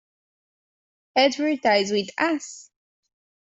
Advertise 1.15 1.91
with 1.91 2.09
us! 2.17 2.71